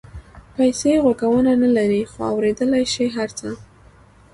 پیسې 0.55 0.91
غوږونه 1.03 1.51
نه 1.61 1.69
لري 1.77 2.01
خو 2.11 2.19
اورېدلای 2.31 2.85
شي 2.93 3.05
هر 3.15 3.29
څه. 3.37 3.49